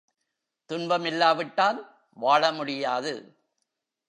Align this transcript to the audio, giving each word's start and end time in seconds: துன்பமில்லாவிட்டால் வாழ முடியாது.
துன்பமில்லாவிட்டால் 0.69 1.79
வாழ 2.17 2.51
முடியாது. 2.51 3.13